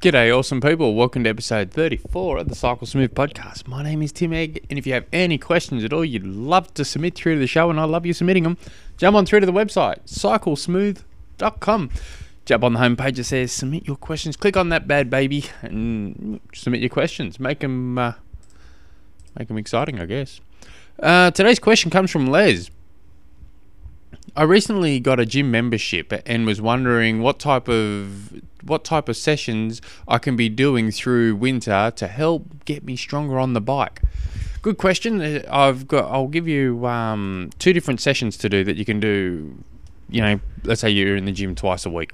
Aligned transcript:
G'day, 0.00 0.34
awesome 0.34 0.62
people. 0.62 0.94
Welcome 0.94 1.24
to 1.24 1.28
episode 1.28 1.72
34 1.72 2.38
of 2.38 2.48
the 2.48 2.54
Cycle 2.54 2.86
Smooth 2.86 3.12
podcast. 3.12 3.68
My 3.68 3.82
name 3.82 4.00
is 4.00 4.12
Tim 4.12 4.32
Egg, 4.32 4.64
and 4.70 4.78
if 4.78 4.86
you 4.86 4.94
have 4.94 5.04
any 5.12 5.36
questions 5.36 5.84
at 5.84 5.92
all 5.92 6.06
you'd 6.06 6.26
love 6.26 6.72
to 6.72 6.86
submit 6.86 7.14
through 7.14 7.34
to 7.34 7.38
the 7.38 7.46
show, 7.46 7.68
and 7.68 7.78
I 7.78 7.84
love 7.84 8.06
you 8.06 8.14
submitting 8.14 8.44
them, 8.44 8.56
jump 8.96 9.14
on 9.14 9.26
through 9.26 9.40
to 9.40 9.46
the 9.46 9.52
website, 9.52 9.98
cyclesmooth.com. 10.06 11.90
Jump 12.46 12.64
on 12.64 12.72
the 12.72 12.78
homepage 12.78 13.16
that 13.16 13.24
says 13.24 13.52
submit 13.52 13.86
your 13.86 13.96
questions. 13.96 14.38
Click 14.38 14.56
on 14.56 14.70
that 14.70 14.88
bad 14.88 15.10
baby 15.10 15.44
and 15.60 16.40
submit 16.54 16.80
your 16.80 16.88
questions. 16.88 17.38
Make 17.38 17.58
them, 17.58 17.98
uh, 17.98 18.14
make 19.38 19.48
them 19.48 19.58
exciting, 19.58 20.00
I 20.00 20.06
guess. 20.06 20.40
Uh, 20.98 21.30
today's 21.30 21.58
question 21.58 21.90
comes 21.90 22.10
from 22.10 22.26
Les. 22.26 22.70
I 24.34 24.44
recently 24.44 24.98
got 24.98 25.20
a 25.20 25.26
gym 25.26 25.50
membership 25.50 26.10
and 26.24 26.46
was 26.46 26.58
wondering 26.58 27.20
what 27.20 27.38
type 27.38 27.68
of 27.68 28.40
what 28.62 28.84
type 28.84 29.08
of 29.08 29.16
sessions 29.16 29.80
I 30.08 30.18
can 30.18 30.36
be 30.36 30.48
doing 30.48 30.90
through 30.90 31.36
winter 31.36 31.92
to 31.96 32.06
help 32.06 32.64
get 32.64 32.84
me 32.84 32.96
stronger 32.96 33.38
on 33.38 33.52
the 33.52 33.60
bike. 33.60 34.00
Good 34.62 34.78
question. 34.78 35.20
Uh, 35.20 35.42
I've 35.50 35.88
got. 35.88 36.10
I'll 36.10 36.28
give 36.28 36.46
you 36.46 36.86
um, 36.86 37.50
two 37.58 37.72
different 37.72 38.00
sessions 38.00 38.36
to 38.38 38.48
do 38.48 38.64
that 38.64 38.76
you 38.76 38.84
can 38.84 39.00
do. 39.00 39.56
You 40.10 40.20
know, 40.22 40.40
let's 40.64 40.80
say 40.80 40.90
you're 40.90 41.16
in 41.16 41.24
the 41.24 41.32
gym 41.32 41.54
twice 41.54 41.86
a 41.86 41.90
week, 41.90 42.12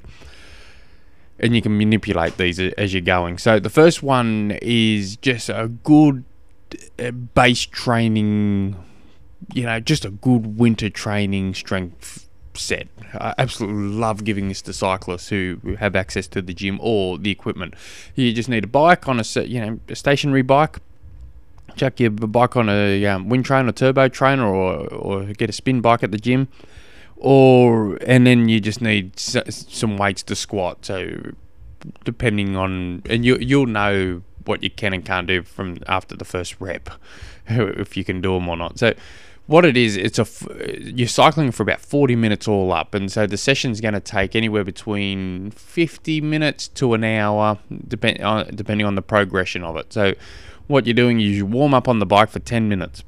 and 1.41 1.57
you 1.57 1.63
can 1.63 1.77
manipulate 1.77 2.37
these 2.37 2.61
as 2.61 2.93
you're 2.93 3.01
going. 3.01 3.39
So 3.39 3.59
the 3.59 3.71
first 3.71 4.03
one 4.03 4.59
is 4.63 5.17
just 5.17 5.49
a 5.49 5.69
good 5.83 6.25
uh, 6.99 7.11
base 7.11 7.63
training 7.67 8.77
you 9.55 9.65
know, 9.65 9.81
just 9.81 10.05
a 10.05 10.11
good 10.11 10.59
winter 10.59 10.91
training 10.91 11.55
strength 11.55 12.29
I 13.15 13.35
absolutely 13.39 13.95
love 13.97 14.25
giving 14.25 14.49
this 14.49 14.63
to 14.63 14.73
cyclists 14.73 15.29
who 15.29 15.59
have 15.79 15.97
access 15.97 16.27
to 16.29 16.43
the 16.43 16.55
gym 16.55 16.79
or 16.83 17.19
the 17.19 17.31
equipment. 17.31 17.75
You 18.15 18.33
just 18.33 18.49
need 18.49 18.65
a 18.65 18.69
bike 18.69 19.09
on 19.09 19.21
a 19.21 19.43
you 19.43 19.61
know 19.61 19.81
a 19.89 19.95
stationary 19.95 20.43
bike. 20.43 20.79
Chuck 21.77 22.01
your 22.01 22.11
bike 22.11 22.57
on 22.57 22.69
a 22.69 23.05
um, 23.07 23.29
wind 23.29 23.45
train 23.45 23.69
or 23.69 23.73
turbo 23.73 24.09
trainer, 24.09 24.47
or 24.47 24.87
or 24.89 25.25
get 25.25 25.51
a 25.51 25.53
spin 25.53 25.81
bike 25.81 26.03
at 26.03 26.11
the 26.11 26.19
gym, 26.19 26.49
or 27.17 27.97
and 28.07 28.27
then 28.27 28.49
you 28.49 28.61
just 28.61 28.81
need 28.81 29.19
some 29.19 29.97
weights 29.97 30.23
to 30.25 30.35
squat. 30.35 30.85
So 30.87 31.33
depending 32.05 32.57
on 32.57 33.03
and 33.09 33.25
you 33.25 33.37
you'll 33.41 33.67
know 33.67 34.23
what 34.45 34.63
you 34.63 34.71
can 34.71 34.93
and 34.93 35.05
can't 35.05 35.27
do 35.27 35.43
from 35.43 35.79
after 35.87 36.17
the 36.17 36.25
first 36.25 36.61
rep 36.61 36.89
if 37.47 37.97
you 37.97 38.05
can 38.05 38.21
do 38.21 38.35
them 38.35 38.49
or 38.49 38.57
not. 38.57 38.79
So 38.79 38.95
what 39.47 39.65
it 39.65 39.77
is, 39.77 39.97
it's 39.97 40.19
a 40.19 40.27
you're 40.81 41.07
cycling 41.07 41.53
for 41.53 41.63
about 41.63 41.81
40 41.81 42.17
minutes 42.17 42.49
all 42.49 42.73
up, 42.73 42.95
and 42.95 43.11
so 43.11 43.27
the 43.27 43.37
session's 43.37 43.81
going 43.81 43.95
to 43.95 44.01
take 44.01 44.35
anywhere 44.35 44.65
between 44.65 45.53
50 45.53 46.21
minutes 46.21 46.69
to 46.69 46.95
an 46.95 47.05
hour, 47.05 47.59
depend 47.87 48.21
on, 48.23 48.49
depending 48.55 48.87
on 48.87 48.97
the 48.97 49.03
progression 49.03 49.63
of 49.63 49.77
it. 49.77 49.93
So, 49.93 50.15
what 50.67 50.87
you're 50.87 50.95
doing 50.95 51.21
is 51.21 51.37
you 51.37 51.47
warm 51.47 51.75
up 51.75 51.87
on 51.87 52.01
the 52.01 52.07
bike 52.07 52.31
for 52.31 52.41
10 52.41 52.69
minutes. 52.69 53.05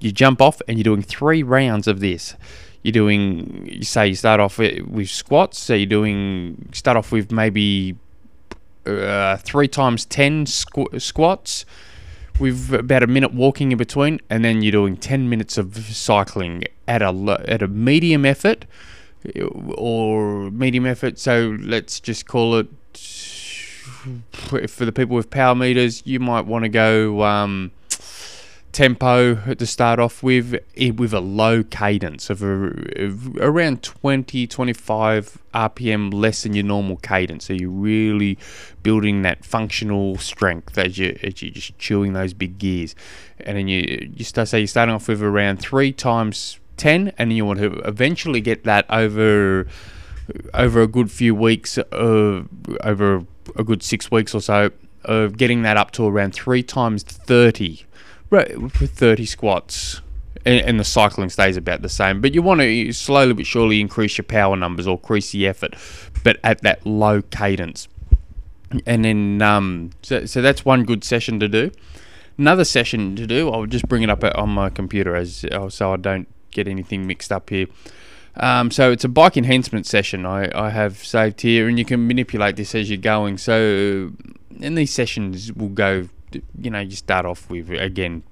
You 0.00 0.12
jump 0.12 0.40
off, 0.40 0.62
and 0.66 0.78
you're 0.78 0.84
doing 0.84 1.02
three 1.02 1.42
rounds 1.42 1.86
of 1.86 2.00
this. 2.00 2.34
You're 2.82 2.92
doing, 2.92 3.68
you 3.70 3.82
say, 3.82 4.08
you 4.08 4.14
start 4.14 4.40
off 4.40 4.56
with 4.58 5.08
squats. 5.10 5.58
So 5.58 5.74
you're 5.74 5.86
doing, 5.86 6.70
start 6.72 6.96
off 6.96 7.12
with 7.12 7.32
maybe 7.32 7.96
uh, 8.86 9.36
three 9.38 9.68
times 9.68 10.06
10 10.06 10.46
squ- 10.46 11.02
squats 11.02 11.66
with 12.38 12.72
about 12.72 13.02
a 13.02 13.06
minute 13.06 13.34
walking 13.34 13.72
in 13.72 13.78
between, 13.78 14.20
and 14.30 14.44
then 14.44 14.62
you're 14.62 14.72
doing 14.72 14.96
10 14.96 15.28
minutes 15.28 15.58
of 15.58 15.76
cycling 15.76 16.64
at 16.86 17.02
a 17.02 17.44
at 17.46 17.62
a 17.62 17.68
medium 17.68 18.24
effort 18.24 18.64
or 19.76 20.50
medium 20.50 20.86
effort. 20.86 21.18
So 21.18 21.56
let's 21.60 22.00
just 22.00 22.26
call 22.26 22.56
it 22.56 22.68
for 24.38 24.84
the 24.84 24.92
people 24.92 25.16
with 25.16 25.30
power 25.30 25.54
meters. 25.54 26.02
You 26.04 26.20
might 26.20 26.46
want 26.46 26.64
to 26.64 26.68
go. 26.68 27.22
Um, 27.24 27.72
tempo 28.78 29.34
to 29.54 29.66
start 29.66 29.98
off 29.98 30.22
with 30.22 30.54
with 30.96 31.12
a 31.12 31.18
low 31.18 31.64
cadence 31.64 32.30
of, 32.30 32.44
a, 32.44 32.66
of, 33.02 33.36
around 33.38 33.82
20 33.82 34.46
25 34.46 35.38
rpm 35.52 36.14
less 36.14 36.44
than 36.44 36.54
your 36.54 36.62
normal 36.62 36.96
cadence. 36.98 37.46
So 37.46 37.54
you're 37.54 37.70
really 37.70 38.38
building 38.84 39.22
that 39.22 39.44
functional 39.44 40.16
strength 40.18 40.78
as 40.78 40.96
you 40.96 41.18
as 41.24 41.42
you're 41.42 41.50
just 41.50 41.76
chewing 41.80 42.12
those 42.12 42.34
big 42.34 42.58
gears. 42.58 42.94
And 43.40 43.58
then 43.58 43.66
you 43.66 44.12
you 44.14 44.24
start 44.24 44.46
say 44.46 44.60
you're 44.60 44.68
starting 44.68 44.94
off 44.94 45.08
with 45.08 45.24
around 45.24 45.56
3 45.56 45.90
times 45.94 46.60
10 46.76 47.14
and 47.18 47.32
you 47.32 47.44
want 47.44 47.58
to 47.58 47.80
eventually 47.80 48.40
get 48.40 48.62
that 48.62 48.86
over 48.88 49.66
over 50.54 50.82
a 50.82 50.86
good 50.86 51.10
few 51.10 51.34
weeks 51.34 51.78
uh, 51.78 52.44
over 52.84 53.24
a 53.56 53.64
good 53.64 53.82
6 53.82 54.10
weeks 54.12 54.36
or 54.36 54.40
so 54.40 54.70
of 55.02 55.36
getting 55.36 55.62
that 55.62 55.76
up 55.76 55.90
to 55.90 56.06
around 56.06 56.32
3 56.32 56.62
times 56.62 57.02
30 57.02 57.86
Right, 58.30 58.60
with 58.60 58.92
30 58.92 59.24
squats. 59.26 60.00
And, 60.44 60.64
and 60.64 60.80
the 60.80 60.84
cycling 60.84 61.30
stays 61.30 61.56
about 61.56 61.82
the 61.82 61.88
same. 61.88 62.20
But 62.20 62.34
you 62.34 62.42
want 62.42 62.60
to 62.60 62.92
slowly 62.92 63.32
but 63.32 63.46
surely 63.46 63.80
increase 63.80 64.18
your 64.18 64.24
power 64.24 64.56
numbers 64.56 64.86
or 64.86 64.96
increase 64.96 65.32
the 65.32 65.46
effort, 65.46 65.74
but 66.22 66.38
at 66.44 66.62
that 66.62 66.86
low 66.86 67.22
cadence. 67.22 67.88
And 68.86 69.04
then, 69.04 69.42
um, 69.42 69.90
so, 70.02 70.26
so 70.26 70.42
that's 70.42 70.64
one 70.64 70.84
good 70.84 71.02
session 71.02 71.40
to 71.40 71.48
do. 71.48 71.70
Another 72.36 72.64
session 72.64 73.16
to 73.16 73.26
do, 73.26 73.50
I'll 73.50 73.66
just 73.66 73.88
bring 73.88 74.02
it 74.02 74.10
up 74.10 74.22
on 74.22 74.50
my 74.50 74.70
computer 74.70 75.16
as 75.16 75.44
oh, 75.50 75.68
so 75.68 75.92
I 75.92 75.96
don't 75.96 76.28
get 76.50 76.68
anything 76.68 77.06
mixed 77.06 77.32
up 77.32 77.50
here. 77.50 77.66
Um, 78.36 78.70
so 78.70 78.92
it's 78.92 79.04
a 79.04 79.08
bike 79.08 79.36
enhancement 79.36 79.86
session 79.86 80.24
I, 80.24 80.48
I 80.54 80.70
have 80.70 80.98
saved 80.98 81.40
here, 81.40 81.66
and 81.66 81.78
you 81.78 81.84
can 81.84 82.06
manipulate 82.06 82.56
this 82.56 82.74
as 82.74 82.88
you're 82.88 82.98
going. 82.98 83.38
So, 83.38 84.12
and 84.60 84.78
these 84.78 84.92
sessions 84.92 85.52
will 85.52 85.70
go 85.70 86.08
you 86.58 86.70
know, 86.70 86.80
you 86.80 86.96
start 86.96 87.26
off 87.26 87.48
with 87.50 87.70
again 87.70 88.22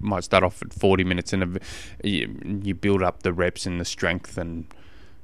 might 0.00 0.24
start 0.24 0.42
off 0.42 0.62
at 0.62 0.72
40 0.72 1.04
minutes 1.04 1.32
and 1.32 1.58
you, 2.02 2.74
build 2.74 3.02
up 3.02 3.22
the 3.22 3.32
reps 3.32 3.66
and 3.66 3.80
the 3.80 3.84
strength 3.84 4.38
and 4.38 4.66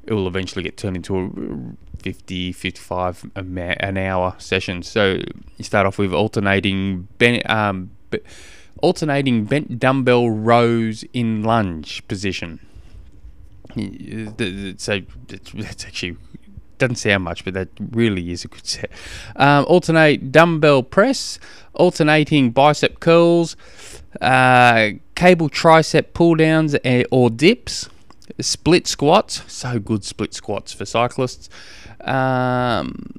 it 0.06 0.12
will 0.12 0.28
eventually 0.28 0.62
get 0.62 0.76
turned 0.76 0.96
into 0.96 1.18
a 1.18 2.02
50 2.02 2.52
55 2.52 3.30
an 3.34 3.96
hour 3.96 4.34
session. 4.38 4.82
So 4.82 5.20
you 5.56 5.64
start 5.64 5.86
off 5.86 5.98
with 5.98 6.12
alternating 6.12 7.08
ben, 7.18 7.40
um, 7.46 7.90
alternating 8.82 9.44
bent 9.44 9.78
dumbbell 9.78 10.28
rows 10.28 11.04
in 11.14 11.42
lunge 11.42 12.06
position. 12.06 12.60
So 13.74 15.00
it's 15.28 15.84
actually 15.84 16.16
doesn't 16.84 16.96
sound 16.96 17.24
much, 17.24 17.44
but 17.44 17.54
that 17.54 17.68
really 17.92 18.30
is 18.30 18.44
a 18.44 18.48
good 18.48 18.66
set. 18.66 18.90
Um, 19.36 19.64
alternate 19.66 20.30
dumbbell 20.30 20.82
press, 20.82 21.38
alternating 21.72 22.50
bicep 22.50 23.00
curls, 23.00 23.56
uh, 24.20 24.90
cable 25.14 25.48
tricep 25.48 26.12
pull 26.12 26.34
downs 26.34 26.76
eh, 26.84 27.04
or 27.10 27.30
dips, 27.30 27.88
split 28.40 28.86
squats. 28.86 29.42
So 29.50 29.78
good 29.78 30.04
split 30.04 30.34
squats 30.34 30.72
for 30.72 30.84
cyclists. 30.84 31.48
Um, 32.02 33.10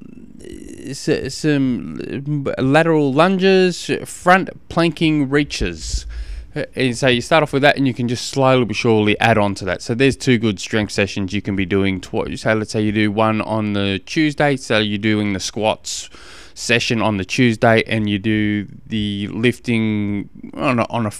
some 0.92 2.44
lateral 2.58 3.12
lunges, 3.12 3.90
front 4.04 4.50
planking 4.68 5.28
reaches. 5.28 6.06
Uh, 6.56 6.64
and 6.74 6.96
so 6.96 7.06
you 7.06 7.20
start 7.20 7.42
off 7.42 7.52
with 7.52 7.62
that, 7.62 7.76
and 7.76 7.86
you 7.86 7.92
can 7.92 8.08
just 8.08 8.28
slowly 8.28 8.64
but 8.64 8.74
surely 8.74 9.18
add 9.20 9.36
on 9.36 9.54
to 9.56 9.64
that. 9.66 9.82
So 9.82 9.94
there's 9.94 10.16
two 10.16 10.38
good 10.38 10.58
strength 10.58 10.92
sessions 10.92 11.32
you 11.32 11.42
can 11.42 11.54
be 11.54 11.66
doing. 11.66 12.00
Tw- 12.00 12.38
so 12.38 12.54
let's 12.54 12.70
say 12.70 12.80
you 12.80 12.92
do 12.92 13.12
one 13.12 13.42
on 13.42 13.74
the 13.74 14.00
Tuesday, 14.06 14.56
so 14.56 14.78
you're 14.78 14.98
doing 14.98 15.34
the 15.34 15.40
squats 15.40 16.08
session 16.54 17.02
on 17.02 17.18
the 17.18 17.24
Tuesday, 17.24 17.82
and 17.86 18.08
you 18.08 18.18
do 18.18 18.66
the 18.86 19.28
lifting 19.28 20.30
on 20.54 20.78
a, 20.78 20.86
on 20.88 21.06
a 21.06 21.10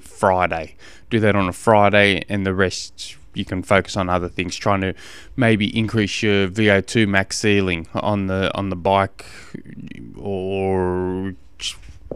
Friday. 0.00 0.76
Do 1.10 1.20
that 1.20 1.36
on 1.36 1.48
a 1.48 1.52
Friday, 1.52 2.24
and 2.28 2.46
the 2.46 2.54
rest 2.54 3.16
you 3.34 3.44
can 3.44 3.62
focus 3.62 3.96
on 3.96 4.08
other 4.08 4.28
things, 4.28 4.56
trying 4.56 4.80
to 4.80 4.94
maybe 5.36 5.76
increase 5.76 6.22
your 6.22 6.48
VO2 6.48 7.06
max 7.06 7.38
ceiling 7.38 7.86
on 7.94 8.26
the 8.28 8.56
on 8.56 8.70
the 8.70 8.76
bike, 8.76 9.26
or 10.16 11.34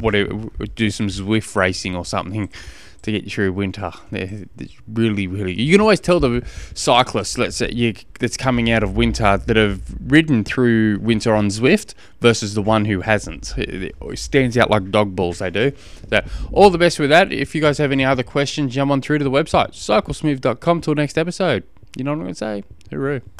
whatever, 0.05 0.33
do 0.75 0.91
some 0.91 1.09
Zwift 1.09 1.57
racing 1.57 1.97
or 1.97 2.05
something 2.05 2.51
to 3.05 3.13
get 3.13 3.25
you 3.25 3.31
through 3.31 3.53
winter. 3.53 3.93
It's 4.13 4.75
really, 4.89 5.27
really. 5.27 5.61
You 5.61 5.75
can 5.75 5.81
always 5.81 6.01
tell 6.01 6.21
the 6.21 6.43
cyclists, 6.75 7.37
let's 7.37 7.57
say, 7.57 7.71
you, 7.71 7.95
that's 8.19 8.37
coming 8.37 8.71
out 8.71 8.83
of 8.83 8.97
winter 8.97 9.37
that 9.37 9.57
have 9.57 9.83
ridden 10.11 10.43
through 10.43 10.99
winter 11.01 11.35
on 11.35 11.49
Zwift 11.49 11.95
versus 12.21 12.55
the 12.55 12.63
one 12.63 12.87
who 12.87 13.03
hasn't. 13.03 13.55
It 13.59 13.95
stands 14.19 14.57
out 14.57 14.71
like 14.71 14.91
dog 14.91 15.15
balls, 15.15 15.39
they 15.41 15.51
do. 15.51 15.73
So, 16.09 16.23
all 16.51 16.71
the 16.71 16.79
best 16.79 16.99
with 16.99 17.11
that. 17.11 17.31
If 17.31 17.55
you 17.55 17.61
guys 17.61 17.77
have 17.79 17.93
any 17.93 18.05
other 18.05 18.23
questions, 18.23 18.75
jump 18.75 18.91
on 18.91 19.03
through 19.03 19.19
to 19.19 19.25
the 19.25 19.31
website, 19.31 19.73
cyclesmooth.com. 19.73 20.81
Till 20.81 20.95
next 20.95 21.19
episode. 21.19 21.65
You 21.97 22.05
know 22.05 22.13
what 22.13 22.17
I'm 22.17 22.23
going 22.23 22.35
to 22.35 22.39
say? 22.39 22.65
Hooroo. 22.91 23.23